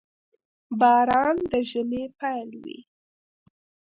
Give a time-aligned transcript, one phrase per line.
[0.79, 2.79] •باران د ژمي پيل وي.